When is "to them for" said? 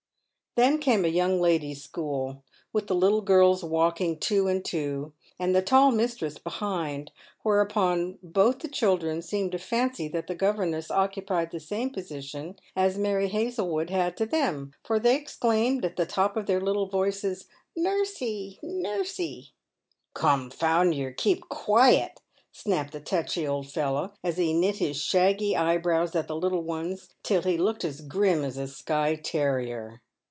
14.17-14.99